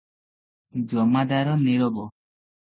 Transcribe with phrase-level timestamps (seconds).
[0.93, 2.09] ଜମାଦାର ନୀରବ।